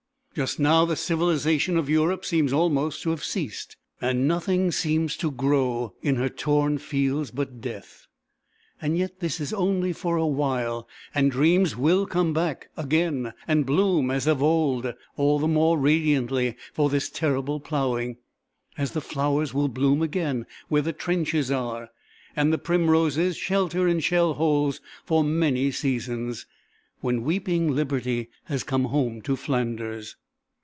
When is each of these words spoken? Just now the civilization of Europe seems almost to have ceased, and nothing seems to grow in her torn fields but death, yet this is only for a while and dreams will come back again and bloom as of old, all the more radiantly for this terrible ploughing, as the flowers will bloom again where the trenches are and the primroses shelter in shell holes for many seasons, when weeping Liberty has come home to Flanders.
Just 0.33 0.61
now 0.61 0.85
the 0.85 0.95
civilization 0.95 1.75
of 1.75 1.89
Europe 1.89 2.23
seems 2.23 2.53
almost 2.53 3.01
to 3.01 3.09
have 3.09 3.21
ceased, 3.21 3.75
and 3.99 4.29
nothing 4.29 4.71
seems 4.71 5.17
to 5.17 5.29
grow 5.29 5.93
in 6.01 6.15
her 6.15 6.29
torn 6.29 6.77
fields 6.77 7.31
but 7.31 7.59
death, 7.59 8.07
yet 8.81 9.19
this 9.19 9.41
is 9.41 9.51
only 9.51 9.91
for 9.91 10.15
a 10.15 10.25
while 10.25 10.87
and 11.13 11.31
dreams 11.31 11.75
will 11.75 12.05
come 12.05 12.31
back 12.31 12.69
again 12.77 13.33
and 13.45 13.65
bloom 13.65 14.09
as 14.09 14.25
of 14.25 14.41
old, 14.41 14.93
all 15.17 15.37
the 15.37 15.49
more 15.49 15.77
radiantly 15.77 16.55
for 16.71 16.87
this 16.89 17.09
terrible 17.09 17.59
ploughing, 17.59 18.15
as 18.77 18.91
the 18.93 19.01
flowers 19.01 19.53
will 19.53 19.67
bloom 19.67 20.01
again 20.01 20.45
where 20.69 20.81
the 20.81 20.93
trenches 20.93 21.51
are 21.51 21.89
and 22.37 22.53
the 22.53 22.57
primroses 22.57 23.35
shelter 23.35 23.85
in 23.85 23.99
shell 23.99 24.35
holes 24.35 24.79
for 25.03 25.25
many 25.25 25.71
seasons, 25.71 26.45
when 27.01 27.23
weeping 27.23 27.69
Liberty 27.73 28.29
has 28.45 28.63
come 28.63 28.85
home 28.85 29.21
to 29.23 29.35
Flanders. 29.35 30.15